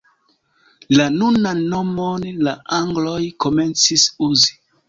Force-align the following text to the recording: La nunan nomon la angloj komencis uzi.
La 0.99 1.05
nunan 1.17 1.61
nomon 1.75 2.25
la 2.49 2.57
angloj 2.81 3.21
komencis 3.47 4.11
uzi. 4.31 4.61